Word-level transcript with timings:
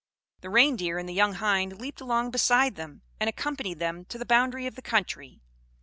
The 0.39 0.49
Reindeer 0.49 0.97
and 0.97 1.07
the 1.07 1.13
young 1.13 1.33
hind 1.33 1.79
leaped 1.79 2.01
along 2.01 2.31
beside 2.31 2.73
them, 2.73 3.03
and 3.19 3.29
accompanied 3.29 3.77
them 3.77 4.03
to 4.05 4.17
the 4.17 4.25
boundary 4.25 4.65
of 4.65 4.73
the 4.73 4.81
country. 4.81 5.41